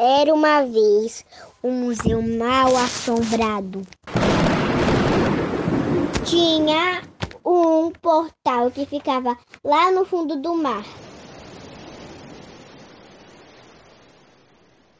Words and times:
Era 0.00 0.32
uma 0.32 0.62
vez 0.62 1.24
um 1.60 1.72
museu 1.72 2.22
mal 2.22 2.76
assombrado. 2.76 3.82
Tinha 6.24 7.02
um 7.44 7.90
portal 7.90 8.70
que 8.70 8.86
ficava 8.86 9.36
lá 9.64 9.90
no 9.90 10.04
fundo 10.04 10.36
do 10.36 10.54
mar. 10.54 10.84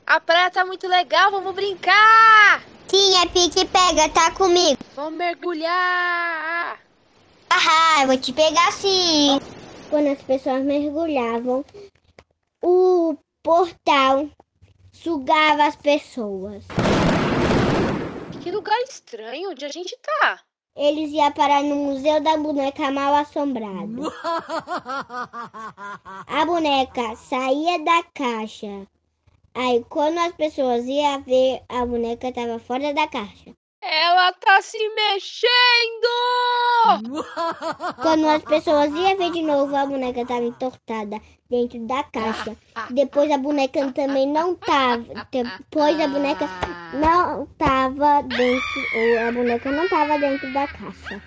A 0.05 0.19
praia 0.19 0.51
tá 0.51 0.65
muito 0.65 0.89
legal, 0.89 1.31
vamos 1.31 1.55
brincar! 1.55 2.65
Tinha 2.89 3.25
pique 3.29 3.65
pega, 3.67 4.09
tá 4.09 4.33
comigo. 4.33 4.79
Vamos 4.97 5.17
mergulhar! 5.17 6.77
Ah, 7.49 8.03
eu 8.03 8.09
vou 8.09 8.17
te 8.19 8.33
pegar 8.33 8.73
sim. 8.73 9.39
Quando 9.91 10.09
as 10.09 10.23
pessoas 10.23 10.65
mergulhavam, 10.65 11.65
o 12.61 13.17
portal 13.45 14.29
sugava 15.03 15.65
as 15.65 15.77
pessoas. 15.77 16.65
Que 18.43 18.51
lugar 18.51 18.79
estranho, 18.83 19.51
onde 19.51 19.65
a 19.65 19.69
gente 19.69 19.97
tá? 19.97 20.41
Eles 20.75 21.11
iam 21.11 21.33
parar 21.33 21.63
no 21.63 21.75
Museu 21.75 22.21
da 22.21 22.37
Boneca 22.37 22.91
Mal 22.91 23.15
Assombrada. 23.15 23.79
A 26.27 26.47
boneca 26.47 27.17
saía 27.17 27.83
da 27.85 28.03
caixa. 28.15 28.87
Aí, 29.55 29.85
quando 29.89 30.19
as 30.19 30.33
pessoas 30.33 30.85
iam 30.87 31.23
ver, 31.23 31.63
a 31.69 31.85
boneca 31.85 32.29
estava 32.29 32.61
fora 32.61 32.95
da 32.95 33.09
caixa. 33.09 33.53
Ela 33.83 34.33
tá 34.35 34.63
se 34.63 34.79
mexendo! 34.91 36.09
Quando 38.03 38.29
as 38.29 38.43
pessoas 38.43 38.93
iam 38.95 39.17
ver 39.17 39.31
de 39.31 39.43
novo, 39.43 39.77
a 39.77 39.87
boneca 39.87 40.23
estava 40.23 40.43
entortada 40.45 41.21
dentro 41.49 41.79
da 41.87 42.03
caixa. 42.05 42.57
Depois 42.91 43.31
a 43.31 43.39
boneca 43.39 43.93
também 43.93 44.27
não 44.27 44.55
tava. 44.55 45.05
Depois 45.31 46.01
a 46.01 46.09
boneca 46.09 46.49
não 46.95 47.47
tava 47.59 48.23
dentro. 48.23 48.89
Ou 48.93 49.19
a 49.19 49.33
boneca 49.33 49.71
não 49.71 49.89
tava 49.89 50.19
dentro 50.19 50.53
da 50.53 50.67
caixa. 50.67 51.23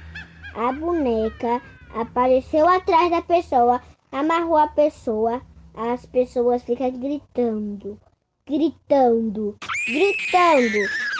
A 0.55 0.71
boneca 0.71 1.61
apareceu 1.93 2.67
atrás 2.67 3.09
da 3.09 3.21
pessoa, 3.21 3.81
amarrou 4.11 4.57
a 4.57 4.67
pessoa. 4.67 5.41
As 5.73 6.05
pessoas 6.05 6.63
ficam 6.63 6.91
gritando, 6.91 7.97
gritando, 8.45 9.55
gritando. 9.87 11.10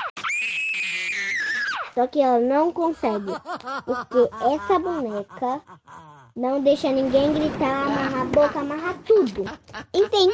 Só 2.01 2.07
que 2.07 2.19
ela 2.19 2.39
não 2.39 2.73
consegue. 2.73 3.31
Porque 3.85 4.27
essa 4.55 4.79
boneca 4.79 5.61
não 6.35 6.59
deixa 6.59 6.91
ninguém 6.91 7.31
gritar, 7.31 7.85
amarrar 7.85 8.21
a 8.21 8.25
boca, 8.25 8.59
amarrar 8.59 8.97
tudo. 9.05 9.45
Enfim. 9.93 10.33